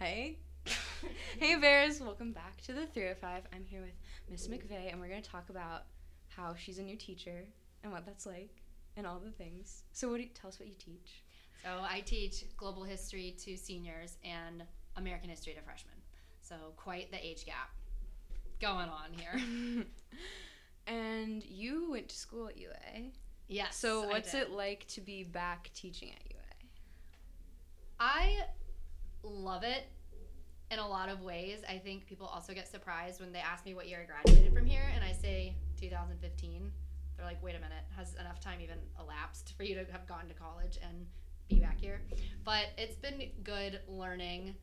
Hey. 0.00 0.38
hey 1.38 1.56
Bears, 1.56 2.00
welcome 2.00 2.32
back 2.32 2.62
to 2.62 2.72
the 2.72 2.86
305. 2.86 3.42
I'm 3.54 3.66
here 3.66 3.82
with 3.82 3.92
Miss 4.30 4.48
McVey 4.48 4.90
and 4.90 4.98
we're 4.98 5.08
going 5.08 5.20
to 5.20 5.30
talk 5.30 5.50
about 5.50 5.82
how 6.28 6.54
she's 6.54 6.78
a 6.78 6.82
new 6.82 6.96
teacher 6.96 7.44
and 7.84 7.92
what 7.92 8.06
that's 8.06 8.24
like 8.24 8.62
and 8.96 9.06
all 9.06 9.20
the 9.22 9.30
things. 9.30 9.82
So 9.92 10.08
what 10.08 10.16
do 10.16 10.22
you, 10.22 10.30
tell 10.32 10.48
us 10.48 10.58
what 10.58 10.70
you 10.70 10.74
teach? 10.78 11.22
So 11.62 11.68
I 11.86 12.00
teach 12.00 12.44
global 12.56 12.82
history 12.82 13.36
to 13.44 13.58
seniors 13.58 14.16
and 14.24 14.62
American 14.96 15.28
history 15.28 15.52
to 15.52 15.60
freshmen. 15.60 15.96
So 16.40 16.54
quite 16.78 17.12
the 17.12 17.22
age 17.22 17.44
gap 17.44 17.68
going 18.58 18.88
on 18.88 19.12
here. 19.12 19.84
and 20.86 21.44
you 21.44 21.90
went 21.90 22.08
to 22.08 22.16
school 22.16 22.48
at 22.48 22.56
UA. 22.56 23.10
Yes. 23.48 23.76
So 23.76 24.08
what's 24.08 24.32
it 24.32 24.50
like 24.50 24.86
to 24.88 25.02
be 25.02 25.24
back 25.24 25.70
teaching 25.74 26.08
at 26.08 26.22
UA? 26.30 26.40
I 28.00 28.44
love 29.22 29.62
it 29.62 29.88
in 30.70 30.78
a 30.78 30.86
lot 30.86 31.08
of 31.08 31.22
ways. 31.22 31.62
I 31.68 31.78
think 31.78 32.06
people 32.06 32.26
also 32.26 32.52
get 32.52 32.68
surprised 32.68 33.20
when 33.20 33.32
they 33.32 33.40
ask 33.40 33.64
me 33.64 33.74
what 33.74 33.88
year 33.88 34.00
I 34.02 34.06
graduated 34.06 34.54
from 34.54 34.66
here 34.66 34.90
and 34.94 35.04
I 35.04 35.12
say 35.12 35.56
2015. 35.80 36.70
They're 37.16 37.26
like, 37.26 37.42
wait 37.42 37.56
a 37.56 37.60
minute, 37.60 37.84
has 37.96 38.14
enough 38.14 38.40
time 38.40 38.60
even 38.62 38.78
elapsed 38.98 39.54
for 39.56 39.64
you 39.64 39.74
to 39.74 39.84
have 39.92 40.06
gone 40.06 40.26
to 40.28 40.34
college 40.34 40.78
and 40.82 41.06
be 41.48 41.58
back 41.58 41.78
here? 41.80 42.00
But 42.44 42.66
it's 42.78 42.96
been 42.96 43.30
good 43.42 43.80
learning 43.88 44.54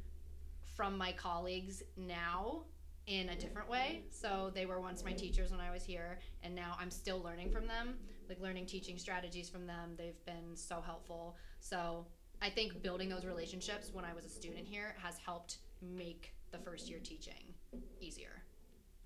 from 0.75 0.97
my 0.97 1.11
colleagues 1.11 1.83
now 1.95 2.63
in 3.07 3.29
a 3.29 3.35
different 3.35 3.69
way. 3.69 4.03
So 4.11 4.51
they 4.53 4.65
were 4.65 4.79
once 4.79 5.03
my 5.03 5.13
teachers 5.13 5.51
when 5.51 5.59
I 5.59 5.71
was 5.71 5.83
here, 5.83 6.19
and 6.43 6.53
now 6.53 6.75
I'm 6.79 6.91
still 6.91 7.21
learning 7.21 7.51
from 7.51 7.67
them, 7.67 7.95
like 8.29 8.39
learning 8.39 8.65
teaching 8.65 8.97
strategies 8.97 9.49
from 9.49 9.65
them. 9.65 9.95
They've 9.97 10.23
been 10.25 10.55
so 10.55 10.81
helpful. 10.81 11.37
So 11.59 12.05
I 12.41 12.49
think 12.49 12.81
building 12.83 13.09
those 13.09 13.25
relationships 13.25 13.89
when 13.93 14.05
I 14.05 14.13
was 14.13 14.25
a 14.25 14.29
student 14.29 14.65
here 14.65 14.95
has 15.01 15.17
helped 15.17 15.57
make 15.81 16.33
the 16.51 16.57
first 16.57 16.89
year 16.89 16.99
teaching 17.03 17.53
easier. 17.99 18.43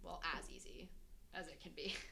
Well, 0.03 0.21
as 0.37 0.49
easy 0.49 0.89
as 1.33 1.47
it 1.47 1.59
can 1.61 1.71
be. 1.75 1.93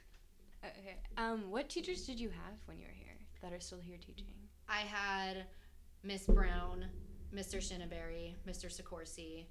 Okay. 0.62 0.98
Um, 1.16 1.50
what 1.50 1.70
teachers 1.70 2.06
did 2.06 2.20
you 2.20 2.28
have 2.28 2.54
when 2.66 2.78
you 2.78 2.84
were 2.86 2.94
here 2.94 3.16
that 3.42 3.54
are 3.54 3.62
still 3.62 3.80
here 3.80 3.96
teaching? 3.96 4.34
I 4.68 4.80
had 4.82 5.46
Miss 6.04 6.26
Brown, 6.26 6.84
Mr. 7.34 7.60
Shinneberry, 7.60 8.34
Mr. 8.46 8.66
Sikorsky. 8.66 9.46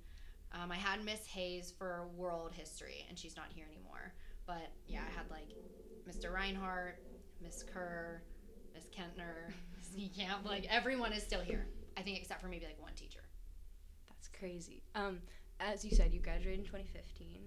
Um, 0.53 0.71
I 0.71 0.77
had 0.77 1.03
Miss 1.05 1.27
Hayes 1.28 1.73
for 1.78 2.09
world 2.15 2.53
history, 2.53 3.06
and 3.09 3.19
she's 3.19 3.37
not 3.37 3.47
here 3.55 3.65
anymore. 3.73 4.12
But 4.47 4.71
yeah, 4.87 5.00
I 5.00 5.17
had 5.19 5.31
like 5.31 5.48
Mr. 6.06 6.31
Reinhardt, 6.31 6.98
Miss 7.43 7.62
Kerr, 7.62 8.21
Miss 8.79 8.87
Kentner, 8.97 9.53
Miss 9.97 10.17
Camp. 10.17 10.47
Like 10.47 10.67
everyone 10.71 11.12
is 11.12 11.23
still 11.23 11.41
here. 11.41 11.67
I 11.97 12.03
think 12.03 12.19
except 12.19 12.41
for 12.41 12.48
maybe 12.48 12.67
like 12.67 12.81
one 12.81 12.93
teacher. 12.95 13.21
That's 14.09 14.29
crazy. 14.29 14.83
Um, 14.95 15.19
as 15.59 15.84
you 15.84 15.91
said, 15.91 16.12
you 16.12 16.21
graduated 16.21 16.61
in 16.61 16.65
2015. 16.65 17.41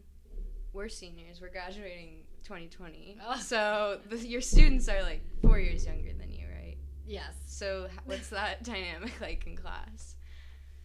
We're 0.74 0.90
seniors. 0.90 1.40
We're 1.40 1.50
graduating 1.50 2.24
2020. 2.44 3.18
Oh. 3.26 3.38
So 3.40 4.00
the, 4.10 4.18
your 4.18 4.42
students 4.42 4.90
are 4.90 5.02
like 5.04 5.22
four 5.42 5.60
years 5.60 5.86
younger 5.86 6.12
than 6.14 6.32
you, 6.32 6.46
right? 6.48 6.78
Yes. 7.06 7.34
So 7.46 7.88
what's 8.06 8.30
that 8.30 8.64
dynamic 8.64 9.14
like 9.22 9.48
in 9.48 9.56
class? 9.56 10.16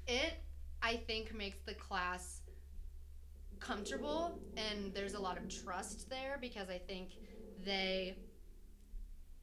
It, 0.06 0.34
I 0.82 0.96
think, 0.96 1.34
makes 1.34 1.58
the 1.66 1.74
class 1.74 2.42
comfortable 3.58 4.38
and 4.56 4.92
there's 4.94 5.14
a 5.14 5.18
lot 5.18 5.38
of 5.38 5.48
trust 5.48 6.08
there 6.10 6.38
because 6.40 6.68
I 6.68 6.78
think 6.78 7.08
they 7.64 8.16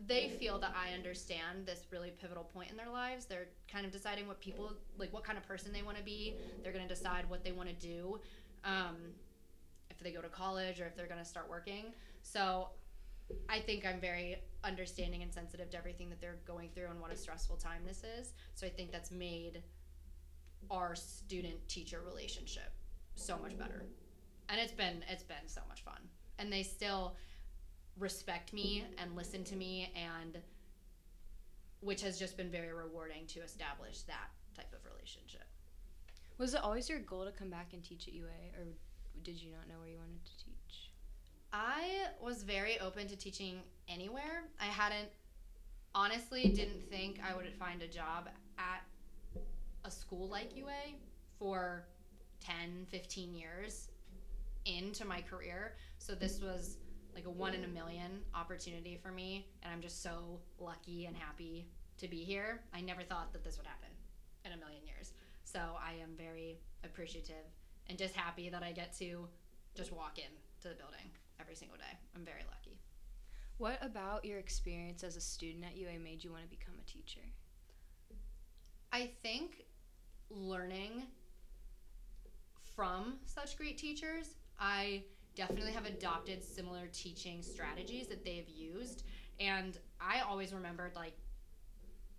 they 0.07 0.29
feel 0.39 0.59
that 0.59 0.73
I 0.75 0.93
understand 0.93 1.65
this 1.65 1.85
really 1.91 2.11
pivotal 2.19 2.43
point 2.43 2.71
in 2.71 2.77
their 2.77 2.89
lives. 2.89 3.25
They're 3.25 3.47
kind 3.71 3.85
of 3.85 3.91
deciding 3.91 4.27
what 4.27 4.39
people 4.39 4.73
like 4.97 5.13
what 5.13 5.23
kind 5.23 5.37
of 5.37 5.47
person 5.47 5.71
they 5.73 5.81
want 5.81 5.97
to 5.97 6.03
be. 6.03 6.35
They're 6.61 6.73
going 6.73 6.87
to 6.87 6.93
decide 6.93 7.29
what 7.29 7.43
they 7.43 7.51
want 7.51 7.69
to 7.69 7.75
do. 7.75 8.19
Um, 8.65 8.95
if 9.89 9.99
they 9.99 10.11
go 10.11 10.21
to 10.21 10.29
college 10.29 10.81
or 10.81 10.85
if 10.85 10.95
they're 10.95 11.07
going 11.07 11.19
to 11.19 11.25
start 11.25 11.49
working. 11.49 11.85
So 12.23 12.69
I 13.49 13.59
think 13.59 13.85
I'm 13.85 13.99
very 13.99 14.37
understanding 14.63 15.21
and 15.21 15.33
sensitive 15.33 15.69
to 15.71 15.77
everything 15.77 16.09
that 16.09 16.19
they're 16.19 16.39
going 16.45 16.69
through 16.75 16.87
and 16.87 16.99
what 16.99 17.11
a 17.11 17.15
stressful 17.15 17.57
time 17.57 17.81
this 17.85 18.03
is. 18.19 18.33
So 18.53 18.65
I 18.65 18.69
think 18.69 18.91
that's 18.91 19.11
made 19.11 19.61
our 20.71 20.95
student 20.95 21.67
teacher 21.67 22.01
relationship 22.05 22.71
so 23.15 23.37
much 23.37 23.57
better. 23.57 23.85
And 24.49 24.59
it's 24.59 24.71
been 24.71 25.03
it's 25.09 25.23
been 25.23 25.47
so 25.47 25.61
much 25.67 25.83
fun. 25.83 25.99
And 26.39 26.51
they 26.51 26.63
still 26.63 27.15
respect 27.97 28.53
me 28.53 28.83
mm-hmm. 28.83 29.03
and 29.03 29.15
listen 29.15 29.43
to 29.45 29.55
me 29.55 29.91
and 29.95 30.37
which 31.81 32.01
has 32.01 32.17
just 32.17 32.37
been 32.37 32.49
very 32.49 32.71
rewarding 32.71 33.25
to 33.27 33.41
establish 33.41 34.01
that 34.03 34.29
type 34.55 34.73
of 34.73 34.79
relationship. 34.91 35.43
Was 36.37 36.53
it 36.53 36.61
always 36.63 36.89
your 36.89 36.99
goal 36.99 37.25
to 37.25 37.31
come 37.31 37.49
back 37.49 37.73
and 37.73 37.83
teach 37.83 38.07
at 38.07 38.13
UA, 38.13 38.57
or 38.57 38.65
did 39.21 39.41
you 39.41 39.51
not 39.51 39.67
know 39.67 39.79
where 39.79 39.89
you 39.89 39.97
wanted 39.97 40.23
to 40.25 40.45
teach? 40.45 40.91
I 41.51 42.07
was 42.21 42.43
very 42.43 42.79
open 42.79 43.07
to 43.07 43.15
teaching 43.15 43.59
anywhere. 43.87 44.45
I 44.59 44.65
hadn't 44.65 45.09
honestly 45.93 46.47
didn't 46.47 46.89
think 46.89 47.19
I 47.23 47.35
would 47.35 47.53
find 47.59 47.81
a 47.81 47.87
job 47.87 48.29
at 48.57 48.81
a 49.85 49.91
school 49.91 50.27
like 50.27 50.55
UA 50.55 50.97
for 51.37 51.85
10, 52.43 52.87
15 52.89 53.35
years 53.35 53.89
into 54.65 55.05
my 55.05 55.21
career. 55.21 55.75
So 55.97 56.15
this 56.15 56.39
was 56.39 56.77
like 57.15 57.25
a 57.25 57.29
one 57.29 57.53
in 57.53 57.63
a 57.63 57.67
million 57.67 58.21
opportunity 58.33 58.97
for 59.01 59.11
me 59.11 59.47
and 59.61 59.71
I'm 59.71 59.81
just 59.81 60.01
so 60.01 60.39
lucky 60.59 61.05
and 61.05 61.15
happy 61.15 61.67
to 61.99 62.07
be 62.07 62.23
here. 62.23 62.61
I 62.73 62.81
never 62.81 63.03
thought 63.03 63.31
that 63.33 63.43
this 63.43 63.57
would 63.57 63.67
happen 63.67 63.89
in 64.45 64.51
a 64.51 64.57
million 64.57 64.85
years. 64.85 65.13
So 65.43 65.59
I 65.59 65.93
am 66.01 66.11
very 66.17 66.59
appreciative 66.83 67.45
and 67.87 67.97
just 67.97 68.15
happy 68.15 68.49
that 68.49 68.63
I 68.63 68.71
get 68.71 68.97
to 68.97 69.27
just 69.75 69.91
walk 69.91 70.17
in 70.17 70.31
to 70.61 70.69
the 70.69 70.75
building 70.75 71.09
every 71.39 71.55
single 71.55 71.77
day. 71.77 71.97
I'm 72.15 72.25
very 72.25 72.43
lucky. 72.49 72.79
What 73.57 73.77
about 73.81 74.25
your 74.25 74.39
experience 74.39 75.03
as 75.03 75.15
a 75.15 75.21
student 75.21 75.63
at 75.65 75.75
UA 75.75 75.99
made 76.03 76.23
you 76.23 76.31
want 76.31 76.43
to 76.43 76.49
become 76.49 76.73
a 76.79 76.89
teacher? 76.89 77.21
I 78.91 79.11
think 79.21 79.65
learning 80.29 81.03
from 82.75 83.15
such 83.25 83.57
great 83.57 83.77
teachers, 83.77 84.35
I 84.59 85.03
definitely 85.35 85.71
have 85.71 85.85
adopted 85.85 86.43
similar 86.43 86.87
teaching 86.91 87.41
strategies 87.41 88.07
that 88.07 88.23
they've 88.23 88.49
used. 88.49 89.03
And 89.39 89.77
I 89.99 90.21
always 90.21 90.53
remembered 90.53 90.95
like 90.95 91.13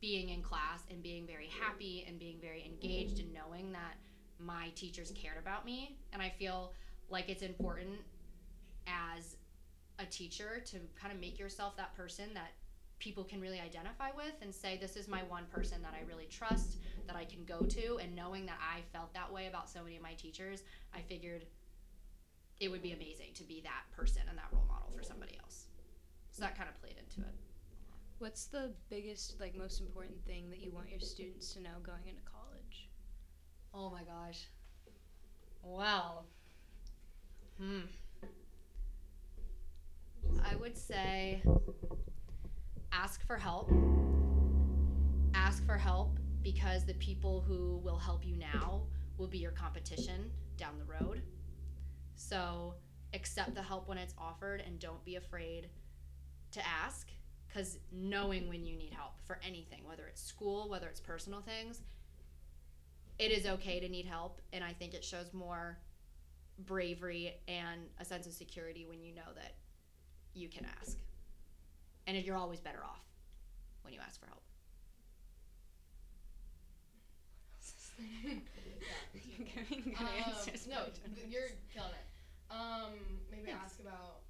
being 0.01 0.31
in 0.31 0.43
class 0.43 0.83
and 0.91 1.03
being 1.03 1.27
very 1.27 1.49
happy 1.61 2.05
and 2.07 2.19
being 2.19 2.39
very 2.41 2.65
engaged 2.65 3.21
and 3.21 3.33
knowing 3.33 3.73
that 3.73 3.97
my 4.39 4.69
teachers 4.75 5.13
cared 5.15 5.39
about 5.39 5.65
me. 5.65 5.97
And 6.13 6.21
I 6.21 6.31
feel 6.31 6.73
like 7.09 7.29
it's 7.29 7.43
important 7.43 8.01
as 8.87 9.37
a 9.99 10.05
teacher 10.05 10.63
to 10.67 10.77
kind 11.01 11.15
of 11.15 11.21
make 11.21 11.39
yourself 11.39 11.77
that 11.77 11.95
person 11.97 12.35
that 12.35 12.53
people 12.99 13.25
can 13.25 13.41
really 13.41 13.61
identify 13.61 14.09
with 14.17 14.35
and 14.43 14.55
say 14.55 14.77
this 14.77 14.97
is 14.97 15.09
my 15.09 15.23
one 15.29 15.45
person 15.53 15.83
that 15.83 15.93
I 15.95 16.07
really 16.09 16.27
trust 16.27 16.79
that 17.07 17.17
I 17.17 17.25
can 17.25 17.45
go 17.45 17.61
to 17.61 17.99
and 17.99 18.15
knowing 18.15 18.47
that 18.47 18.59
I 18.61 18.81
felt 18.93 19.13
that 19.15 19.33
way 19.33 19.47
about 19.47 19.69
so 19.69 19.83
many 19.83 19.97
of 19.97 20.03
my 20.03 20.15
teachers 20.15 20.63
I 20.95 21.01
figured 21.01 21.45
it 22.61 22.69
would 22.69 22.83
be 22.83 22.93
amazing 22.93 23.33
to 23.35 23.43
be 23.45 23.61
that 23.63 23.83
person 23.97 24.23
and 24.29 24.39
that 24.39 24.47
role 24.53 24.65
model 24.69 24.91
for 24.97 25.03
somebody 25.03 25.37
else 25.41 25.67
so 26.31 26.43
that 26.43 26.57
kind 26.57 26.69
of 26.69 26.81
played 26.81 26.97
into 26.99 27.21
it 27.21 27.35
What's 28.21 28.47
the 28.47 28.71
biggest, 28.89 29.41
like, 29.41 29.57
most 29.57 29.81
important 29.81 30.25
thing 30.25 30.49
that 30.49 30.61
you 30.61 30.71
want 30.71 30.89
your 30.89 31.01
students 31.01 31.53
to 31.55 31.61
know 31.61 31.71
going 31.83 32.07
into 32.09 32.23
college? 32.23 32.89
oh 33.75 33.91
my 33.91 34.03
gosh 34.05 34.47
well 35.63 36.25
hmm 37.59 37.81
I 40.43 40.57
would 40.57 40.77
say 40.77 41.43
ask 42.93 43.27
for 43.27 43.37
help. 43.37 43.71
Ask 45.35 45.65
for 45.67 45.77
help 45.77 46.19
because 46.43 46.85
the 46.85 46.95
people 46.95 47.43
who 47.47 47.79
will 47.83 47.99
help 47.99 48.25
you 48.25 48.37
now 48.37 48.83
will 49.19 49.27
be 49.27 49.39
your 49.39 49.53
competition 49.53 50.31
down 50.57 50.75
the 50.79 50.85
road. 50.85 51.23
So 52.17 52.75
accept 53.13 53.55
the 53.55 53.63
help 53.63 53.89
when 53.89 53.99
it's 53.99 54.15
offered 54.19 54.63
and 54.67 54.79
don't 54.79 55.05
be 55.05 55.17
afraid 55.17 55.69
to 56.53 56.61
ask 56.67 57.09
because 57.47 57.79
knowing 57.93 58.49
when 58.49 58.65
you 58.65 58.77
need 58.77 58.93
help 58.93 59.13
for 59.25 59.39
anything, 59.47 59.81
whether 59.85 60.07
it's 60.07 60.23
school, 60.23 60.69
whether 60.69 60.89
it's 60.89 61.01
personal 61.01 61.41
things, 61.41 61.81
it 63.19 63.31
is 63.31 63.47
okay 63.47 63.79
to 63.79 63.89
need 63.89 64.07
help. 64.07 64.41
And 64.53 64.65
I 64.65 64.73
think 64.73 64.95
it 64.95 65.05
shows 65.05 65.33
more 65.33 65.79
bravery 66.59 67.35
and 67.47 67.83
a 68.01 68.05
sense 68.05 68.27
of 68.27 68.33
security 68.33 68.87
when 68.89 69.01
you 69.01 69.15
know 69.15 69.33
that 69.37 69.55
you 70.35 70.49
can 70.49 70.67
ask. 70.81 70.99
And 72.07 72.17
you're 72.25 72.37
always 72.37 72.61
better 72.61 72.83
off 72.85 73.05
when 73.83 73.95
you 73.95 74.01
ask 74.05 74.21
for 74.21 74.27
help. 74.27 74.43
You're 77.99 79.47
giving 79.55 79.95
good 79.95 79.99
Um, 79.99 80.25
answers. 80.35 80.67
no, 80.67 80.85
but 80.85 80.99
I 81.05 81.07
don't 81.09 81.15
th- 81.17 81.27
you're 81.29 81.51
killing 81.73 81.95
it. 81.95 82.07
Um, 82.53 82.93
maybe 83.31 83.51
ask 83.51 83.81
about 83.81 84.21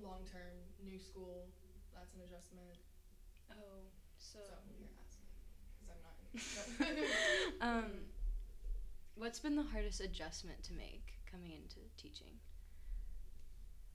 long 0.00 0.20
term 0.30 0.54
new 0.84 0.98
school. 0.98 1.46
That's 1.94 2.14
an 2.14 2.20
adjustment. 2.22 2.76
Oh, 3.50 3.88
so 4.18 4.38
So 4.38 4.54
here, 4.78 4.88
ask 5.02 5.18
me, 5.18 5.26
because 5.74 5.90
I'm 5.90 6.02
not. 6.04 6.98
In, 6.98 7.60
um, 7.60 7.92
What's 9.16 9.40
been 9.40 9.56
the 9.56 9.64
hardest 9.64 10.00
adjustment 10.00 10.62
to 10.64 10.72
make 10.74 11.14
coming 11.30 11.50
into 11.50 11.80
teaching? 11.96 12.38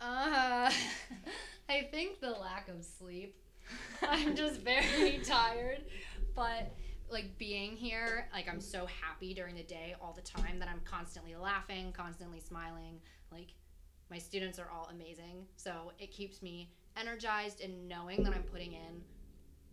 Uh, 0.02 0.70
I 1.70 1.81
think 1.92 2.20
the 2.20 2.31
lack 2.31 2.68
of 2.68 2.84
sleep. 2.84 3.36
I'm 4.02 4.36
just 4.36 4.60
very 4.60 5.20
tired, 5.24 5.81
but 6.36 6.75
like 7.09 7.38
being 7.38 7.75
here, 7.75 8.27
like 8.33 8.50
I'm 8.50 8.61
so 8.61 8.88
happy 9.01 9.33
during 9.33 9.55
the 9.55 9.63
day 9.63 9.95
all 10.01 10.13
the 10.13 10.21
time 10.21 10.59
that 10.59 10.67
I'm 10.67 10.81
constantly 10.83 11.35
laughing, 11.35 11.91
constantly 11.91 12.39
smiling. 12.39 13.00
Like 13.31 13.53
my 14.09 14.17
students 14.17 14.59
are 14.59 14.69
all 14.71 14.89
amazing, 14.91 15.45
so 15.55 15.91
it 16.00 16.11
keeps 16.11 16.41
me 16.41 16.71
energized 16.97 17.61
and 17.61 17.88
knowing 17.88 18.23
that 18.23 18.33
I'm 18.33 18.44
putting 18.44 18.73
in 18.73 19.01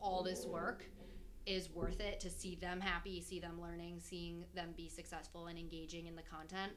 all 0.00 0.22
this 0.22 0.46
work 0.46 0.84
is 1.46 1.70
worth 1.70 2.00
it 2.00 2.20
to 2.20 2.30
see 2.30 2.54
them 2.54 2.80
happy, 2.80 3.20
see 3.20 3.40
them 3.40 3.60
learning, 3.60 3.98
seeing 4.00 4.44
them 4.54 4.74
be 4.76 4.88
successful 4.88 5.46
and 5.46 5.58
engaging 5.58 6.06
in 6.06 6.14
the 6.14 6.22
content. 6.22 6.72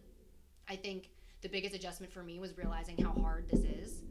I 0.70 0.76
think 0.76 1.10
the 1.42 1.50
biggest 1.50 1.76
adjustment 1.76 2.12
for 2.12 2.24
me 2.24 2.40
was 2.40 2.58
realizing 2.58 2.98
how 2.98 3.12
hard 3.22 3.50
this 3.50 3.62
is. 3.62 4.02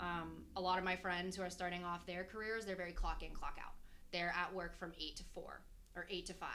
Um, 0.00 0.44
a 0.56 0.60
lot 0.60 0.78
of 0.78 0.84
my 0.84 0.96
friends 0.96 1.36
who 1.36 1.42
are 1.42 1.50
starting 1.50 1.84
off 1.84 2.04
their 2.06 2.24
careers, 2.24 2.66
they're 2.66 2.76
very 2.76 2.92
clock 2.92 3.22
in, 3.22 3.30
clock 3.30 3.56
out. 3.64 3.74
They're 4.12 4.34
at 4.36 4.52
work 4.52 4.76
from 4.76 4.92
8 5.00 5.16
to 5.16 5.24
4 5.32 5.62
or 5.96 6.06
8 6.08 6.26
to 6.26 6.34
5, 6.34 6.48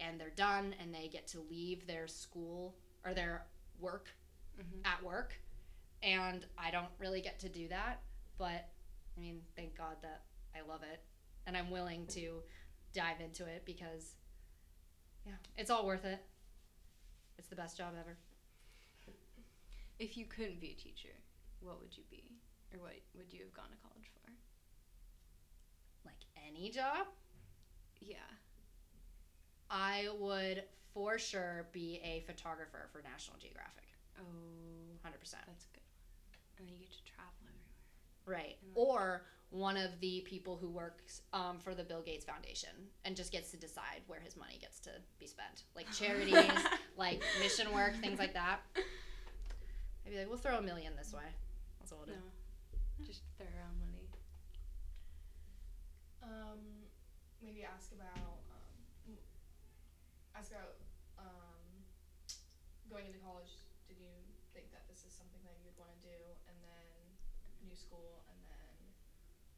and 0.00 0.20
they're 0.20 0.30
done 0.30 0.74
and 0.80 0.94
they 0.94 1.08
get 1.08 1.26
to 1.28 1.40
leave 1.40 1.86
their 1.86 2.06
school 2.08 2.74
or 3.04 3.14
their 3.14 3.46
work 3.78 4.08
Mhm. 4.58 4.84
at 4.84 5.02
work. 5.02 5.34
And 6.02 6.46
I 6.58 6.70
don't 6.70 6.92
really 6.98 7.20
get 7.22 7.38
to 7.40 7.48
do 7.48 7.68
that, 7.68 8.02
but 8.36 8.68
I 9.16 9.20
mean, 9.20 9.46
thank 9.56 9.74
God 9.76 10.00
that 10.02 10.26
I 10.54 10.60
love 10.62 10.82
it 10.82 11.00
and 11.46 11.56
I'm 11.56 11.70
willing 11.70 12.06
to 12.08 12.42
dive 12.92 13.20
into 13.20 13.46
it 13.46 13.64
because, 13.64 14.16
yeah, 15.24 15.36
it's 15.56 15.70
all 15.70 15.86
worth 15.86 16.04
it. 16.04 16.20
It's 17.38 17.48
the 17.48 17.56
best 17.56 17.76
job 17.76 17.94
ever. 17.98 18.18
If 19.98 20.16
you 20.16 20.26
couldn't 20.26 20.60
be 20.60 20.72
a 20.72 20.74
teacher, 20.74 21.14
what 21.60 21.80
would 21.80 21.96
you 21.96 22.04
be? 22.10 22.36
Or 22.72 22.80
what 22.80 22.94
would 23.14 23.32
you 23.32 23.44
have 23.44 23.54
gone 23.54 23.70
to 23.70 23.76
college 23.76 24.10
for? 24.12 24.32
Like 26.04 26.24
any 26.36 26.70
job, 26.70 27.06
Yeah. 28.00 28.28
I 29.70 30.08
would 30.18 30.64
for 30.92 31.18
sure 31.18 31.66
be 31.72 32.00
a 32.04 32.22
photographer 32.26 32.88
for 32.92 33.02
National 33.02 33.36
Geographic. 33.38 33.84
Oh, 34.18 34.22
100%. 35.08 35.10
that's 35.20 35.66
a 35.66 35.74
good 35.74 35.82
one. 35.82 36.58
And 36.58 36.68
then 36.68 36.74
you 36.74 36.80
get 36.82 36.92
to 36.92 37.04
travel 37.04 37.32
everywhere. 37.42 38.40
Right. 38.44 38.56
Or 38.74 39.22
one 39.50 39.76
of 39.76 39.98
the 40.00 40.22
people 40.26 40.56
who 40.56 40.68
works 40.68 41.22
um, 41.32 41.58
for 41.58 41.74
the 41.74 41.84
Bill 41.84 42.02
Gates 42.02 42.24
Foundation 42.24 42.70
and 43.04 43.16
just 43.16 43.32
gets 43.32 43.50
to 43.52 43.56
decide 43.56 44.02
where 44.06 44.20
his 44.20 44.36
money 44.36 44.58
gets 44.60 44.78
to 44.80 44.90
be 45.18 45.26
spent. 45.26 45.64
Like 45.76 45.90
charities, 45.92 46.36
like 46.96 47.22
mission 47.40 47.72
work, 47.72 47.94
things 48.00 48.18
like 48.18 48.34
that. 48.34 48.60
I'd 50.06 50.10
be 50.10 50.18
like, 50.18 50.28
we'll 50.28 50.38
throw 50.38 50.58
a 50.58 50.62
million 50.62 50.94
this 50.96 51.12
way. 51.12 51.26
That's 51.78 51.92
what 51.92 52.06
we'll 52.06 52.14
do. 52.16 52.20
No. 53.00 53.04
Just 53.06 53.22
throw 53.36 53.46
around 53.46 53.78
money. 53.80 54.08
Um, 56.22 56.58
maybe 57.42 57.64
ask 57.64 57.92
about 57.92 58.16
m- 58.16 58.43
ask 60.36 60.50
about 60.52 60.76
um, 61.18 61.62
going 62.90 63.06
into 63.10 63.18
college. 63.22 63.50
Did 63.88 63.98
you 64.00 64.12
think 64.52 64.70
that 64.74 64.84
this 64.90 65.04
is 65.06 65.12
something 65.14 65.40
that 65.46 65.54
you 65.60 65.64
would 65.70 65.78
want 65.78 65.92
to 65.94 66.00
do, 66.02 66.18
and 66.50 66.56
then 66.64 66.90
new 67.64 67.76
school, 67.76 68.24
and 68.30 68.38
then 68.46 68.76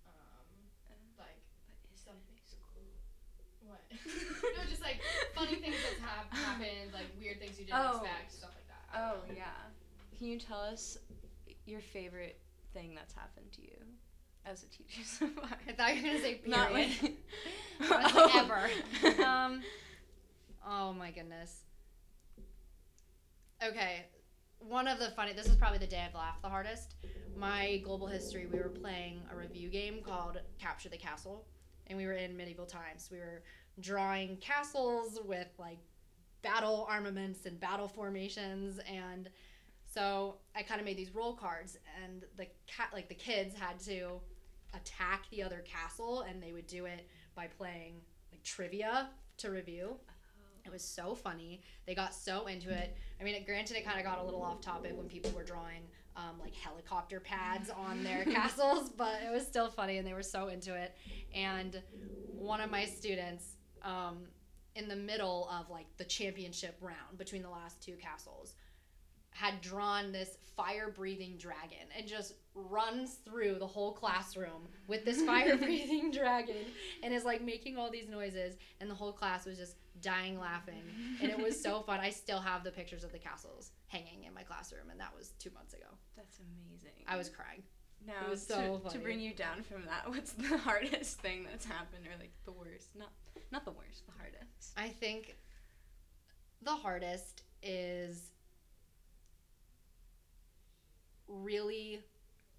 um, 0.06 0.46
Uh, 0.90 0.96
like 1.18 1.40
What 1.82 1.92
is 1.94 2.00
Some- 2.00 2.20
in 2.28 2.36
a 2.38 2.46
school? 2.46 2.92
what? 3.66 3.82
no, 4.56 4.60
just 4.68 4.82
like 4.82 5.00
funny 5.34 5.56
things 5.58 5.76
that's 5.82 6.00
hap- 6.02 6.30
happened, 6.32 6.92
like 6.92 7.08
weird 7.18 7.38
things 7.40 7.58
you 7.58 7.66
didn't 7.66 7.80
Oh. 7.82 7.98
expect, 8.02 8.32
stuff 8.32 8.52
like 8.54 8.68
that. 8.68 8.84
I 8.92 8.94
Oh, 9.10 9.16
don't 9.26 9.28
know. 9.28 9.34
yeah. 9.42 9.70
Can 10.16 10.26
you 10.28 10.38
tell 10.38 10.60
us 10.60 10.98
your 11.66 11.80
favorite 11.80 12.38
thing 12.72 12.94
that's 12.94 13.12
happened 13.12 13.50
to 13.52 13.62
you 13.62 13.76
as 14.46 14.62
a 14.62 14.68
teacher 14.68 15.02
so 15.04 15.26
far? 15.28 15.48
I 15.68 15.72
thought 15.72 15.96
you 15.96 16.02
were 16.02 16.08
gonna 16.08 16.20
say 16.20 16.34
period. 16.36 16.48
Not 16.48 16.72
like 16.72 16.90
I 17.80 18.02
was 18.06 18.14
like, 18.14 18.34
ever. 18.36 19.22
um, 19.24 19.62
oh 20.66 20.92
my 20.92 21.10
goodness. 21.10 21.62
Okay, 23.66 24.04
one 24.58 24.86
of 24.88 24.98
the 24.98 25.10
funny. 25.10 25.32
This 25.32 25.46
is 25.46 25.56
probably 25.56 25.78
the 25.78 25.86
day 25.86 26.04
I've 26.06 26.14
laughed 26.14 26.42
the 26.42 26.48
hardest. 26.48 26.96
My 27.36 27.80
global 27.84 28.06
history. 28.06 28.46
We 28.46 28.58
were 28.58 28.68
playing 28.68 29.20
a 29.32 29.36
review 29.36 29.68
game 29.68 30.00
called 30.02 30.40
Capture 30.58 30.88
the 30.88 30.98
Castle, 30.98 31.46
and 31.86 31.96
we 31.96 32.06
were 32.06 32.14
in 32.14 32.36
medieval 32.36 32.66
times. 32.66 33.08
We 33.10 33.18
were 33.18 33.42
drawing 33.80 34.36
castles 34.38 35.20
with 35.24 35.48
like 35.58 35.78
battle 36.42 36.86
armaments 36.88 37.46
and 37.46 37.58
battle 37.58 37.88
formations 37.88 38.78
and 38.88 39.28
so 39.84 40.36
I 40.54 40.62
kind 40.62 40.80
of 40.80 40.84
made 40.84 40.96
these 40.96 41.14
roll 41.14 41.34
cards 41.34 41.76
and 42.04 42.24
the 42.36 42.46
cat 42.66 42.90
like 42.92 43.08
the 43.08 43.14
kids 43.14 43.54
had 43.54 43.80
to 43.80 44.20
attack 44.74 45.24
the 45.30 45.42
other 45.42 45.64
castle 45.66 46.22
and 46.22 46.42
they 46.42 46.52
would 46.52 46.66
do 46.66 46.84
it 46.84 47.08
by 47.34 47.48
playing 47.48 47.94
like 48.30 48.42
trivia 48.44 49.08
to 49.38 49.50
review. 49.50 49.96
It 50.66 50.72
was 50.72 50.82
so 50.82 51.14
funny. 51.14 51.62
They 51.86 51.94
got 51.94 52.14
so 52.14 52.46
into 52.46 52.70
it. 52.70 52.96
I 53.20 53.24
mean, 53.24 53.34
it, 53.34 53.46
granted, 53.46 53.76
it 53.76 53.84
kind 53.84 53.98
of 53.98 54.04
got 54.04 54.18
a 54.18 54.24
little 54.24 54.42
off 54.42 54.60
topic 54.60 54.92
when 54.96 55.06
people 55.06 55.30
were 55.30 55.44
drawing 55.44 55.82
um, 56.16 56.38
like 56.40 56.54
helicopter 56.54 57.20
pads 57.20 57.70
on 57.70 58.02
their 58.02 58.24
castles, 58.32 58.90
but 58.90 59.20
it 59.26 59.30
was 59.30 59.46
still 59.46 59.68
funny 59.68 59.98
and 59.98 60.06
they 60.06 60.14
were 60.14 60.22
so 60.22 60.48
into 60.48 60.74
it. 60.74 60.96
And 61.34 61.82
one 62.32 62.60
of 62.60 62.70
my 62.70 62.84
students, 62.84 63.56
um, 63.82 64.26
in 64.74 64.88
the 64.88 64.96
middle 64.96 65.48
of 65.50 65.70
like 65.70 65.86
the 65.96 66.04
championship 66.04 66.76
round 66.80 67.16
between 67.16 67.42
the 67.42 67.48
last 67.48 67.82
two 67.82 67.96
castles, 67.96 68.54
had 69.36 69.60
drawn 69.60 70.12
this 70.12 70.38
fire 70.56 70.88
breathing 70.88 71.36
dragon 71.38 71.86
and 71.94 72.06
just 72.06 72.32
runs 72.54 73.16
through 73.16 73.58
the 73.58 73.66
whole 73.66 73.92
classroom 73.92 74.66
with 74.86 75.04
this 75.04 75.20
fire 75.26 75.58
breathing 75.58 76.10
dragon 76.10 76.64
and 77.02 77.12
is 77.12 77.24
like 77.24 77.42
making 77.42 77.76
all 77.76 77.90
these 77.90 78.08
noises 78.08 78.56
and 78.80 78.90
the 78.90 78.94
whole 78.94 79.12
class 79.12 79.44
was 79.44 79.58
just 79.58 79.76
dying 80.00 80.38
laughing 80.38 80.82
and 81.20 81.30
it 81.30 81.38
was 81.38 81.62
so 81.62 81.80
fun 81.86 82.00
i 82.00 82.08
still 82.08 82.40
have 82.40 82.64
the 82.64 82.70
pictures 82.70 83.04
of 83.04 83.12
the 83.12 83.18
castles 83.18 83.72
hanging 83.88 84.24
in 84.24 84.32
my 84.32 84.42
classroom 84.42 84.88
and 84.90 84.98
that 84.98 85.14
was 85.14 85.32
two 85.38 85.50
months 85.50 85.74
ago 85.74 85.86
That's 86.16 86.38
amazing. 86.38 87.04
i 87.06 87.16
was 87.18 87.28
crying 87.28 87.62
now 88.06 88.30
was 88.30 88.46
to, 88.46 88.52
so 88.54 88.80
to 88.90 88.98
bring 88.98 89.20
you 89.20 89.34
down 89.34 89.62
from 89.62 89.82
that. 89.86 90.02
What's 90.08 90.32
the 90.32 90.56
hardest 90.58 91.20
thing 91.20 91.44
that's 91.50 91.64
happened, 91.64 92.06
or 92.06 92.16
like 92.20 92.30
the 92.44 92.52
worst? 92.52 92.94
Not 92.96 93.08
not 93.50 93.64
the 93.64 93.72
worst, 93.72 94.06
the 94.06 94.12
hardest. 94.12 94.74
i 94.76 94.88
think 94.88 95.36
the 96.62 96.74
hardest 96.74 97.42
is 97.62 98.30
really 101.28 102.00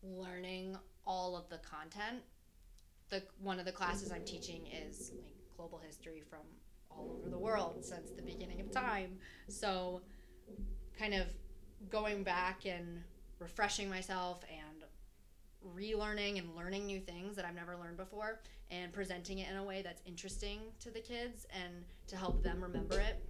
learning 0.03 0.77
all 1.05 1.35
of 1.35 1.49
the 1.49 1.57
content 1.57 2.21
the 3.09 3.23
one 3.41 3.59
of 3.59 3.65
the 3.65 3.71
classes 3.71 4.11
i'm 4.11 4.23
teaching 4.23 4.67
is 4.67 5.11
like 5.23 5.33
global 5.55 5.77
history 5.79 6.21
from 6.29 6.39
all 6.91 7.17
over 7.17 7.29
the 7.29 7.37
world 7.39 7.83
since 7.83 8.11
the 8.11 8.21
beginning 8.21 8.59
of 8.59 8.71
time 8.71 9.17
so 9.47 10.01
kind 10.97 11.13
of 11.13 11.27
going 11.89 12.23
back 12.23 12.65
and 12.65 13.03
refreshing 13.39 13.89
myself 13.89 14.43
and 14.49 14.83
relearning 15.75 16.37
and 16.37 16.55
learning 16.55 16.85
new 16.85 16.99
things 16.99 17.35
that 17.35 17.45
I've 17.45 17.55
never 17.55 17.77
learned 17.77 17.97
before 17.97 18.39
and 18.71 18.91
presenting 18.91 19.39
it 19.39 19.49
in 19.49 19.57
a 19.57 19.63
way 19.63 19.81
that's 19.81 20.01
interesting 20.05 20.59
to 20.81 20.91
the 20.91 20.99
kids 20.99 21.45
and 21.51 21.83
to 22.07 22.15
help 22.17 22.43
them 22.43 22.61
remember 22.61 22.99
it. 22.99 23.23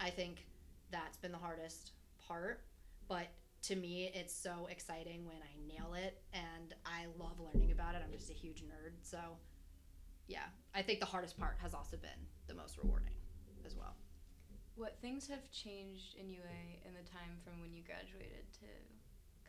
I 0.00 0.10
think 0.10 0.46
that's 0.90 1.16
been 1.16 1.32
the 1.32 1.38
hardest 1.38 1.92
part, 2.26 2.60
but 3.08 3.28
to 3.68 3.76
me 3.76 4.10
it's 4.14 4.34
so 4.34 4.66
exciting 4.70 5.26
when 5.26 5.36
I 5.36 5.52
nail 5.68 5.92
it 5.92 6.22
and 6.32 6.74
I 6.86 7.04
love 7.18 7.38
learning 7.38 7.70
about 7.70 7.94
it. 7.94 8.00
I'm 8.02 8.12
just 8.12 8.30
a 8.30 8.32
huge 8.34 8.62
nerd. 8.62 8.92
So 9.02 9.18
yeah, 10.26 10.48
I 10.74 10.80
think 10.80 11.00
the 11.00 11.06
hardest 11.06 11.38
part 11.38 11.58
has 11.60 11.74
also 11.74 11.98
been 11.98 12.26
the 12.46 12.54
most 12.54 12.78
rewarding 12.82 13.12
as 13.66 13.76
well. 13.76 13.94
What 14.76 14.96
things 15.02 15.28
have 15.28 15.50
changed 15.50 16.16
in 16.16 16.30
UA 16.30 16.86
in 16.86 16.94
the 16.94 17.10
time 17.10 17.36
from 17.44 17.60
when 17.60 17.74
you 17.74 17.82
graduated 17.82 18.50
to 18.54 18.66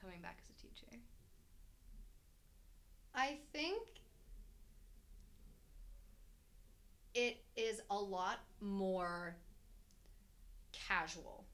coming 0.01 0.21
back 0.21 0.39
as 0.41 0.49
a 0.49 0.61
teacher? 0.61 0.99
I 3.15 3.37
think 3.53 3.87
it 7.13 7.37
is 7.55 7.81
a 7.89 7.97
lot 7.97 8.39
more 8.59 9.37
casual, 10.73 11.45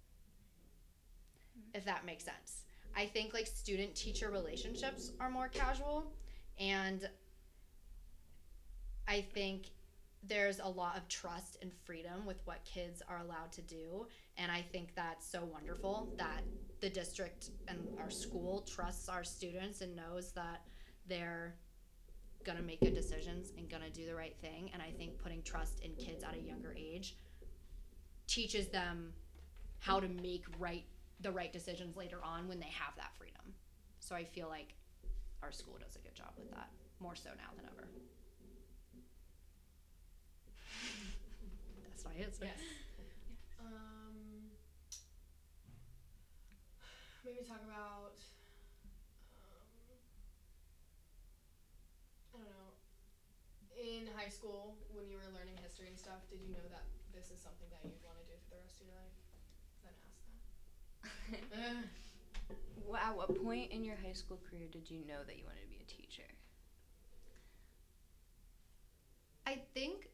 if 1.76 1.86
that 1.86 2.06
makes 2.06 2.24
sense. 2.24 2.64
I 2.96 3.06
think 3.06 3.34
like 3.34 3.46
student 3.46 3.94
teacher 3.94 4.30
relationships 4.32 5.12
are 5.20 5.30
more 5.30 5.50
casual, 5.50 6.14
and 6.58 7.08
I 9.08 9.22
think 9.22 9.68
there's 10.28 10.60
a 10.60 10.68
lot 10.68 10.98
of 10.98 11.08
trust 11.08 11.58
and 11.62 11.72
freedom 11.84 12.26
with 12.26 12.38
what 12.46 12.64
kids 12.66 13.04
are 13.08 13.20
allowed 13.20 13.52
to 13.52 13.62
do. 13.62 14.08
And 14.38 14.52
I 14.52 14.62
think 14.62 14.96
that's 14.96 15.30
so 15.30 15.44
wonderful 15.44 16.10
that 16.18 16.42
the 16.82 16.90
district 16.90 17.52
and 17.68 17.80
our 18.00 18.10
school 18.10 18.62
trusts 18.62 19.08
our 19.08 19.24
students 19.24 19.82
and 19.82 19.96
knows 19.96 20.32
that 20.32 20.62
they're 21.08 21.54
gonna 22.44 22.62
make 22.62 22.80
good 22.80 22.96
decisions 22.96 23.52
and 23.58 23.70
gonna 23.70 23.90
do 23.90 24.06
the 24.06 24.16
right 24.16 24.36
thing. 24.42 24.72
And 24.74 24.82
I 24.82 24.92
think 24.98 25.20
putting 25.20 25.44
trust 25.44 25.82
in 25.82 25.94
kids 25.94 26.24
at 26.24 26.34
a 26.34 26.40
younger 26.40 26.74
age 26.76 27.18
teaches 28.26 28.68
them 28.70 29.14
how 29.80 30.00
to 30.00 30.08
make 30.08 30.46
right 30.58 30.86
the 31.22 31.32
right 31.32 31.52
decisions 31.52 31.96
later 31.96 32.20
on 32.24 32.48
when 32.48 32.60
they 32.60 32.70
have 32.72 32.96
that 32.98 33.12
freedom. 33.18 33.54
So 34.00 34.16
I 34.16 34.24
feel 34.24 34.48
like 34.48 34.76
our 35.44 35.52
school 35.52 35.78
does 35.80 35.96
a 35.96 36.00
good 36.00 36.16
job 36.16 36.32
with 36.38 36.50
that, 36.52 36.70
more 37.00 37.16
so 37.16 37.30
now 37.38 37.52
than 37.56 37.66
ever. 37.72 37.88
That's 41.90 42.06
my 42.06 42.12
answer. 42.24 42.46
Yes. 42.46 42.60
Um, 43.60 44.52
maybe 47.24 47.44
talk 47.48 47.62
about. 47.66 48.16
Um, 49.36 50.00
I 52.34 52.38
don't 52.38 52.46
know. 52.50 52.72
In 53.76 54.08
high 54.16 54.30
school, 54.30 54.78
when 54.94 55.10
you 55.10 55.18
were 55.18 55.30
learning 55.36 55.58
history 55.62 55.88
and 55.88 55.98
stuff, 56.00 56.24
did 56.30 56.40
you 56.42 56.54
know 56.54 56.66
that 56.72 56.86
this 57.14 57.30
is 57.32 57.40
something 57.40 57.68
that 57.72 57.82
you'd 57.84 58.02
want 58.04 58.18
to 58.20 58.26
do 58.26 58.36
for 58.48 58.56
the 58.56 58.62
rest 58.64 58.80
of 58.82 58.88
your 58.88 58.96
life? 58.98 59.16
Then 59.84 59.94
ask. 60.08 60.25
At 62.98 63.18
what 63.18 63.44
point 63.44 63.72
in 63.72 63.84
your 63.84 63.96
high 63.96 64.14
school 64.14 64.40
career 64.50 64.68
did 64.72 64.90
you 64.90 65.00
know 65.08 65.24
that 65.28 65.38
you 65.38 65.44
wanted 65.44 65.62
to 65.62 65.68
be 65.68 65.82
a 65.82 65.86
teacher? 65.86 66.24
I 69.46 69.60
think 69.74 70.10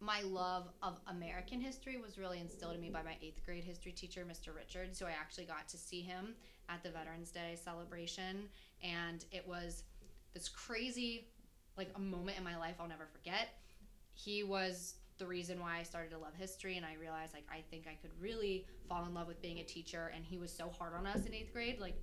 my 0.00 0.22
love 0.22 0.68
of 0.82 0.96
American 1.08 1.60
history 1.60 1.96
was 1.96 2.18
really 2.18 2.40
instilled 2.40 2.74
in 2.74 2.80
me 2.80 2.90
by 2.90 3.02
my 3.02 3.16
eighth 3.22 3.44
grade 3.44 3.64
history 3.64 3.92
teacher, 3.92 4.24
Mr. 4.24 4.54
Richard. 4.54 4.96
So 4.96 5.06
I 5.06 5.10
actually 5.10 5.44
got 5.44 5.68
to 5.68 5.76
see 5.76 6.02
him 6.02 6.34
at 6.68 6.82
the 6.82 6.90
Veterans 6.90 7.30
Day 7.30 7.56
celebration, 7.62 8.48
and 8.82 9.24
it 9.32 9.46
was 9.46 9.84
this 10.34 10.48
crazy, 10.48 11.28
like 11.76 11.90
a 11.96 12.00
moment 12.00 12.38
in 12.38 12.44
my 12.44 12.56
life 12.56 12.76
I'll 12.78 12.88
never 12.88 13.06
forget. 13.06 13.48
He 14.14 14.42
was 14.42 14.94
the 15.18 15.26
reason 15.26 15.60
why 15.60 15.78
I 15.78 15.82
started 15.82 16.10
to 16.10 16.18
love 16.18 16.34
history, 16.38 16.76
and 16.76 16.86
I 16.86 16.94
realized 17.00 17.34
like 17.34 17.46
I 17.50 17.62
think 17.70 17.86
I 17.86 17.94
could 17.94 18.10
really 18.20 18.66
fall 18.88 19.04
in 19.04 19.14
love 19.14 19.26
with 19.26 19.40
being 19.42 19.58
a 19.58 19.64
teacher. 19.64 20.12
And 20.14 20.24
he 20.24 20.38
was 20.38 20.52
so 20.52 20.70
hard 20.78 20.94
on 20.94 21.06
us 21.06 21.26
in 21.26 21.34
eighth 21.34 21.52
grade, 21.52 21.80
like 21.80 21.96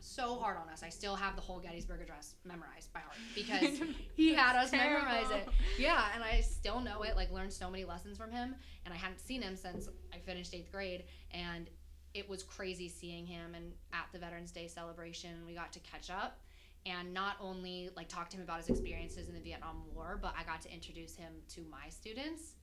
so 0.00 0.36
hard 0.36 0.56
on 0.56 0.68
us. 0.68 0.82
I 0.82 0.88
still 0.88 1.14
have 1.14 1.36
the 1.36 1.42
whole 1.42 1.60
Gettysburg 1.60 2.00
Address 2.02 2.34
memorized 2.44 2.92
by 2.92 3.00
heart 3.00 3.16
because 3.34 3.80
he 4.16 4.34
had 4.34 4.56
us 4.56 4.72
memorize 4.72 5.30
it. 5.30 5.48
Yeah, 5.78 6.04
and 6.14 6.22
I 6.22 6.40
still 6.40 6.80
know 6.80 7.02
it. 7.02 7.16
Like 7.16 7.32
learned 7.32 7.52
so 7.52 7.70
many 7.70 7.84
lessons 7.84 8.18
from 8.18 8.30
him, 8.30 8.54
and 8.84 8.92
I 8.92 8.96
hadn't 8.96 9.20
seen 9.20 9.42
him 9.42 9.56
since 9.56 9.88
I 10.12 10.18
finished 10.18 10.54
eighth 10.54 10.72
grade, 10.72 11.04
and 11.32 11.68
it 12.14 12.28
was 12.28 12.42
crazy 12.42 12.88
seeing 12.88 13.26
him 13.26 13.54
and 13.54 13.72
at 13.92 14.06
the 14.12 14.18
Veterans 14.18 14.50
Day 14.50 14.68
celebration. 14.68 15.30
We 15.46 15.54
got 15.54 15.72
to 15.72 15.80
catch 15.80 16.10
up, 16.10 16.40
and 16.86 17.12
not 17.14 17.36
only 17.40 17.90
like 17.96 18.08
talk 18.08 18.28
to 18.30 18.36
him 18.36 18.42
about 18.42 18.58
his 18.58 18.68
experiences 18.68 19.28
in 19.28 19.34
the 19.34 19.40
Vietnam 19.40 19.82
War, 19.94 20.18
but 20.20 20.34
I 20.38 20.44
got 20.44 20.60
to 20.62 20.72
introduce 20.72 21.14
him 21.16 21.32
to 21.50 21.60
my 21.70 21.88
students, 21.88 22.54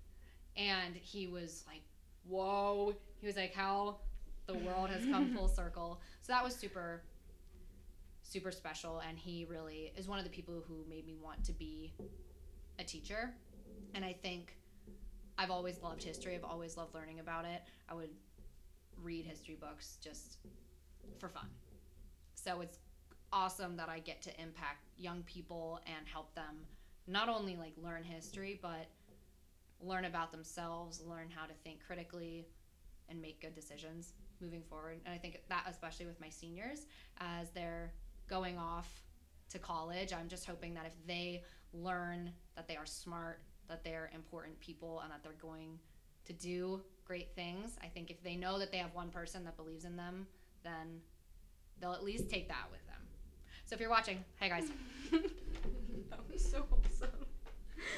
and 0.58 0.96
he 0.96 1.28
was 1.28 1.64
like, 1.68 1.82
"Whoa!" 2.28 2.96
He 3.20 3.28
was 3.28 3.36
like, 3.36 3.54
"How 3.54 3.98
the 4.46 4.56
world 4.56 4.90
has 4.90 5.06
come 5.06 5.34
full 5.34 5.48
circle." 5.62 6.02
So 6.22 6.34
that 6.34 6.44
was 6.44 6.56
super 6.56 7.02
super 8.30 8.52
special. 8.52 9.02
And 9.08 9.18
he 9.18 9.46
really 9.50 9.92
is 9.98 10.08
one 10.08 10.20
of 10.20 10.24
the 10.24 10.30
people 10.30 10.64
who 10.68 10.86
made 10.90 11.06
me 11.06 11.16
want 11.22 11.44
to 11.46 11.52
be 11.52 11.94
a 12.78 12.84
teacher. 12.84 13.34
And 13.96 14.06
i 14.06 14.14
think 14.14 14.56
i've 15.38 15.52
always 15.52 15.82
loved 15.82 16.04
history. 16.04 16.36
I've 16.36 16.44
always 16.44 16.78
loved 16.78 16.94
learning 16.94 17.20
about 17.20 17.46
it. 17.46 17.62
I 17.90 17.94
would 17.96 18.10
read 19.02 19.26
history 19.26 19.58
books 19.60 19.98
just 20.02 20.38
for 21.18 21.30
fun. 21.30 21.48
So 22.36 22.62
it's 22.62 22.78
awesome 23.32 23.76
that 23.78 23.90
i 23.90 24.00
get 24.00 24.22
to 24.22 24.42
impact 24.42 24.84
young 24.98 25.22
people 25.24 25.80
and 25.86 26.08
help 26.08 26.34
them 26.36 26.66
not 27.08 27.30
only 27.30 27.56
like 27.56 27.74
learn 27.78 28.04
history 28.04 28.60
but 28.62 28.88
learn 29.82 30.06
about 30.06 30.32
themselves 30.32 31.02
learn 31.06 31.30
how 31.34 31.46
to 31.46 31.54
think 31.64 31.80
critically 31.86 32.48
and 33.10 33.22
make 33.22 33.42
good 33.42 33.56
decisions 33.56 34.14
moving 34.42 34.62
forward 34.70 35.00
and 35.06 35.14
i 35.14 35.18
think 35.18 35.40
that 35.50 35.64
especially 35.70 36.06
with 36.06 36.20
my 36.20 36.30
seniors 36.30 36.86
as 37.20 37.50
they're 37.52 37.94
going 38.30 38.58
off 38.58 39.02
to 39.50 39.60
college. 39.60 40.14
I'm 40.14 40.30
just 40.30 40.46
hoping 40.46 40.74
that 40.76 40.86
if 40.86 40.94
they 41.06 41.44
learn 41.74 42.32
that 42.56 42.68
they 42.68 42.78
are 42.78 42.86
smart, 42.86 43.42
that 43.68 43.84
they're 43.84 44.10
important 44.14 44.60
people, 44.60 45.02
and 45.04 45.12
that 45.12 45.24
they're 45.24 45.34
going 45.42 45.80
to 46.26 46.34
do 46.34 46.82
great 47.06 47.34
things, 47.36 47.78
I 47.84 47.88
think 47.88 48.12
if 48.12 48.24
they 48.24 48.36
know 48.36 48.60
that 48.60 48.72
they 48.72 48.78
have 48.78 48.94
one 48.94 49.10
person 49.10 49.44
that 49.46 49.58
believes 49.58 49.86
in 49.86 49.96
them, 49.96 50.28
then 50.64 51.02
they'll 51.80 51.94
at 51.94 52.04
least 52.04 52.30
take 52.30 52.48
that 52.50 52.68
with 52.72 52.86
them. 52.86 53.02
So 53.70 53.76
if 53.76 53.82
you're 53.82 53.94
watching, 53.94 54.26
hey 54.42 54.50
guys, 54.50 54.66
that 56.10 56.18
was 56.26 56.42
so 56.42 56.66
wholesome. 56.74 57.14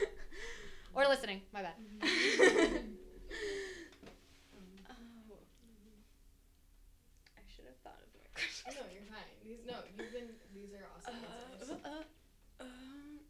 or 0.94 1.08
listening, 1.08 1.40
my 1.56 1.62
bad. 1.64 1.80
Oh. 1.80 2.04
I 7.40 7.48
should 7.48 7.72
have 7.72 7.80
thought 7.88 8.04
of 8.04 8.12
more 8.12 8.28
questions. 8.36 8.76
no, 8.76 8.84
you're 8.92 9.08
fine. 9.08 9.32
These 9.48 9.64
no, 9.64 9.80
you've 9.96 10.12
been. 10.12 10.36
These 10.52 10.76
are 10.76 10.84
awesome 10.92 11.16
answers. 11.56 11.72
Uh, 11.72 11.88
uh, 11.88 12.04
um, 12.68 13.24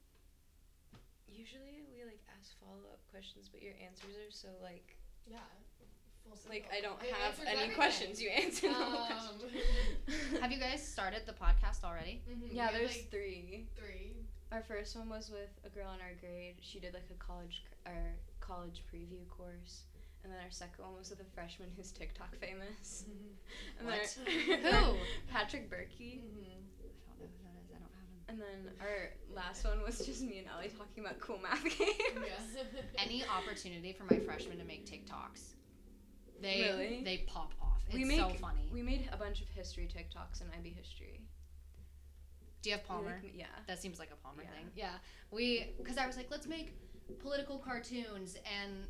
usually 1.29 1.86
we 1.93 2.01
like 2.10 2.25
ask 2.33 2.57
follow 2.57 2.89
up 2.89 3.05
questions, 3.13 3.53
but 3.53 3.62
your 3.62 3.77
answers 3.86 4.17
are 4.17 4.33
so 4.33 4.50
like 4.65 4.98
Yeah. 5.29 5.45
Full 6.31 6.51
like 6.51 6.63
circle. 6.63 6.77
I 6.77 6.81
don't 6.81 7.01
It 7.03 7.13
have 7.13 7.39
any 7.45 7.50
everything. 7.51 7.75
questions. 7.75 8.21
You 8.21 8.29
answered 8.43 8.71
all 8.71 8.91
the 8.91 8.97
Um, 8.97 9.05
questions. 9.07 10.39
Have 10.41 10.51
you 10.51 10.59
guys 10.59 10.81
started 10.85 11.21
the 11.25 11.33
podcast 11.33 11.83
already? 11.83 12.21
Mm-hmm. 12.29 12.55
yeah, 12.55 12.65
have, 12.67 12.73
there's 12.73 12.95
like, 12.95 13.11
three. 13.11 13.67
three. 13.77 14.15
Our 14.51 14.61
first 14.63 14.95
one 14.97 15.07
was 15.09 15.29
with 15.29 15.50
a 15.65 15.69
girl 15.69 15.91
in 15.93 16.00
our 16.01 16.13
grade. 16.19 16.55
She 16.61 16.79
did 16.79 16.93
like 16.93 17.07
a 17.11 17.19
college 17.23 17.63
cr- 17.67 17.89
our 17.91 18.03
college 18.39 18.83
preview 18.93 19.27
course. 19.29 19.83
And 20.23 20.31
then 20.31 20.39
our 20.43 20.51
second 20.51 20.83
one 20.85 20.93
was 20.97 21.09
with 21.09 21.19
a 21.21 21.29
freshman 21.33 21.69
who's 21.75 21.91
TikTok 21.91 22.35
famous. 22.38 23.05
And 23.79 23.88
then 23.89 24.00
What? 24.00 24.73
Who? 24.73 24.95
Patrick 25.31 25.69
Berkey. 25.69 26.21
Mhm. 26.21 26.61
I 27.09 27.15
don't 27.17 27.19
know 27.19 27.27
who 27.31 27.41
that 27.43 27.57
is. 27.63 27.69
I 27.73 27.79
don't 27.79 27.95
have 27.95 28.07
him. 28.07 28.21
And 28.29 28.38
then 28.39 28.73
our 28.79 29.09
last 29.35 29.65
one 29.65 29.81
was 29.83 30.05
just 30.05 30.21
me 30.21 30.38
and 30.39 30.47
Ellie 30.47 30.69
talking 30.77 31.03
about 31.03 31.19
cool 31.19 31.39
math 31.39 31.63
games. 31.63 31.77
Yeah. 32.15 32.81
Any 32.97 33.23
opportunity 33.25 33.93
for 33.93 34.03
my 34.13 34.19
freshman 34.19 34.57
to 34.59 34.63
make 34.63 34.85
TikToks, 34.85 35.55
they 36.41 36.62
Really? 36.62 37.03
they 37.03 37.17
pop 37.27 37.53
off. 37.62 37.81
It's 37.88 37.95
We 37.95 38.17
so 38.17 38.29
funny. 38.29 38.69
We 38.71 38.81
made 38.81 39.10
a 39.12 39.17
bunch 39.17 39.41
of 39.41 39.50
history 39.50 39.88
TikToks 39.88 40.41
in 40.41 40.48
IB 40.57 40.69
history. 40.69 41.21
Do 42.62 42.69
you 42.69 42.75
have 42.75 42.86
Palmer? 42.86 43.19
like, 43.24 43.33
yeah. 43.36 43.45
That 43.67 43.81
seems 43.81 44.00
like 44.00 44.12
a 44.12 44.15
Palmer 44.15 44.43
Yeah. 44.43 44.50
thing. 44.51 44.71
Yeah. 44.75 44.91
We, 45.31 45.74
because 45.77 45.98
I 45.98 46.05
was 46.07 46.15
like, 46.15 46.27
let's 46.29 46.48
make 46.48 46.74
political 47.19 47.57
cartoons, 47.57 48.38
and 48.62 48.86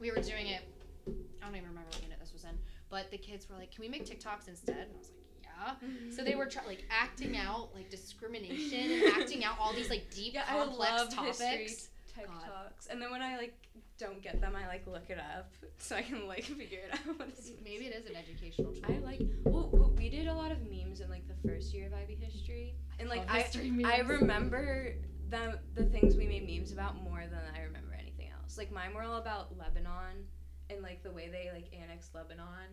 we 0.00 0.10
were 0.10 0.20
doing 0.22 0.46
it. 0.48 0.62
I 1.06 1.46
don't 1.46 1.54
even 1.56 1.68
remember 1.68 1.90
what 1.90 2.02
unit 2.02 2.18
this 2.18 2.32
was 2.32 2.44
in, 2.44 2.58
but 2.88 3.10
the 3.10 3.18
kids 3.18 3.46
were 3.48 3.56
like, 3.56 3.70
"Can 3.70 3.82
we 3.82 3.88
make 3.88 4.06
TikToks 4.06 4.48
instead?" 4.48 4.78
And 4.88 4.90
I 4.94 4.98
was 4.98 5.10
like, 5.10 5.42
"Yeah." 5.42 6.10
So 6.16 6.24
they 6.24 6.34
were 6.34 6.46
try- 6.46 6.64
like 6.64 6.84
acting 6.90 7.36
out 7.36 7.74
like 7.74 7.90
discrimination 7.90 8.90
and 8.90 9.04
acting 9.20 9.44
out 9.44 9.56
all 9.60 9.74
these 9.74 9.90
like 9.90 10.10
deep, 10.10 10.32
Yeah, 10.34 10.46
complex 10.46 11.14
topics. 11.14 11.88
TikToks. 12.18 12.90
And 12.90 13.00
then 13.00 13.10
when 13.10 13.22
I 13.22 13.36
like 13.36 13.54
don't 13.98 14.22
get 14.22 14.40
them, 14.40 14.54
I 14.56 14.66
like 14.66 14.86
look 14.86 15.08
it 15.08 15.18
up 15.18 15.52
so 15.78 15.96
I 15.96 16.02
can 16.02 16.26
like 16.26 16.44
figure 16.60 16.80
it 16.88 16.94
out. 16.94 17.18
what 17.18 17.28
it's 17.28 17.50
Maybe 17.64 17.86
it 17.86 17.94
is 17.94 18.06
an 18.06 18.16
educational 18.16 18.72
tool. 18.72 18.82
I 18.88 18.98
like 18.98 19.22
well, 19.44 19.92
we 19.96 20.08
did 20.08 20.26
a 20.28 20.34
lot 20.34 20.50
of 20.52 20.58
memes 20.70 21.00
in 21.00 21.08
like 21.10 21.26
the 21.28 21.48
first 21.48 21.72
year 21.74 21.86
of 21.86 21.94
IB 21.94 22.16
history, 22.20 22.74
and 22.98 23.08
like 23.08 23.22
I 23.30 23.46
I 23.54 23.66
memes. 24.02 24.08
remember 24.08 24.94
the 25.30 25.58
the 25.74 25.84
things 25.84 26.16
we 26.16 26.26
made 26.26 26.46
memes 26.48 26.72
about 26.72 27.02
more 27.02 27.24
than 27.30 27.40
I 27.56 27.62
remember 27.62 27.94
anything 27.98 28.28
else. 28.40 28.58
Like 28.58 28.70
mine 28.72 28.94
were 28.94 29.02
all 29.02 29.16
about 29.18 29.56
Lebanon 29.58 30.26
and 30.70 30.82
like 30.82 31.02
the 31.02 31.10
way 31.10 31.28
they 31.28 31.50
like 31.52 31.66
annexed 31.74 32.14
Lebanon 32.14 32.68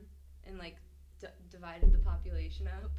and 0.45 0.57
like 0.57 0.77
d- 1.19 1.27
divided 1.49 1.91
the 1.93 1.99
population 1.99 2.67
up. 2.67 2.91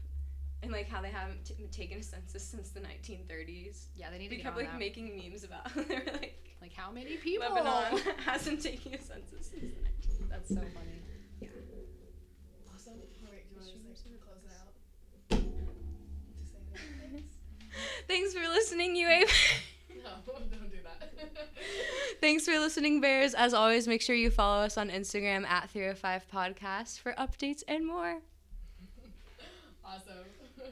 And 0.62 0.70
like 0.70 0.88
how 0.88 1.02
they 1.02 1.08
haven't 1.10 1.44
t- 1.44 1.54
taken 1.72 1.98
a 1.98 2.02
census 2.02 2.44
since 2.44 2.70
the 2.70 2.80
1930s. 2.80 3.86
Yeah, 3.96 4.10
they 4.10 4.18
need 4.18 4.28
to 4.28 4.30
We 4.30 4.36
get 4.36 4.42
kept 4.44 4.56
on 4.56 4.62
like 4.62 4.70
that. 4.72 4.78
making 4.78 5.16
memes 5.16 5.42
about. 5.44 5.74
they 5.74 5.82
were 5.96 6.02
like 6.12 6.38
Like 6.60 6.72
how 6.72 6.90
many 6.92 7.16
people? 7.16 7.48
Lebanon 7.52 8.00
hasn't 8.24 8.62
taken 8.62 8.94
a 8.94 9.00
census 9.00 9.48
since 9.48 9.60
the 9.60 9.66
1930s. 9.68 10.28
That's 10.30 10.48
so 10.48 10.54
funny. 10.54 11.02
Yeah. 11.40 11.48
Awesome. 12.72 12.94
Wait, 13.30 13.48
do 13.48 13.54
you 13.54 13.60
want 13.60 13.64
to 13.64 13.66
Streamers 13.66 13.98
just 13.98 14.06
like 14.06 14.14
and 14.14 14.20
close 14.22 14.44
it 14.44 14.52
out? 14.54 14.72
Just 16.38 16.52
say. 17.12 17.22
Thanks 18.06 18.32
for 18.34 18.40
listening, 18.48 18.94
UA. 18.96 19.24
No, 20.04 20.10
don't 20.26 20.70
do 20.70 20.78
that. 20.84 21.12
Thanks 22.20 22.44
for 22.44 22.58
listening, 22.58 23.00
Bears. 23.00 23.34
As 23.34 23.52
always, 23.54 23.88
make 23.88 24.02
sure 24.02 24.14
you 24.14 24.30
follow 24.30 24.62
us 24.64 24.76
on 24.78 24.90
Instagram 24.90 25.44
at 25.46 25.70
305 25.70 26.26
Podcast 26.32 27.00
for 27.00 27.12
updates 27.14 27.62
and 27.68 27.84
more. 27.86 28.20
awesome. 29.84 30.24